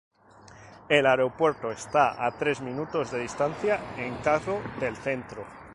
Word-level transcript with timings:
El 0.89 1.05
aeropuerto 1.05 1.69
está 1.71 2.25
a 2.25 2.31
tres 2.31 2.59
minutos 2.59 3.11
de 3.11 3.19
distancia 3.19 3.79
en 3.97 4.15
carro 4.23 4.59
del 4.79 4.97
centro. 4.97 5.45